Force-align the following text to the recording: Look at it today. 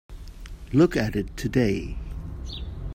Look 0.73 0.97
at 0.97 1.15
it 1.15 1.37
today. 1.37 1.95